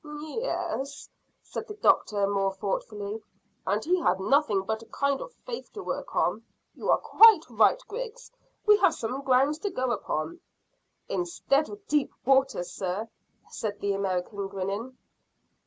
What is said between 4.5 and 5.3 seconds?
but a kind